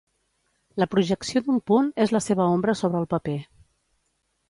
La 0.83 0.87
projecció 0.93 1.45
d'un 1.49 1.61
punt 1.73 1.93
és 2.07 2.17
la 2.17 2.25
seva 2.31 2.51
ombra 2.57 2.79
sobre 2.83 3.03
el 3.07 3.11
paper. 3.17 3.41